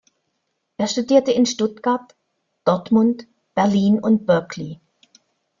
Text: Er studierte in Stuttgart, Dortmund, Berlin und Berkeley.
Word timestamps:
Er 0.77 0.87
studierte 0.87 1.31
in 1.31 1.45
Stuttgart, 1.45 2.15
Dortmund, 2.65 3.27
Berlin 3.53 3.99
und 3.99 4.25
Berkeley. 4.25 4.79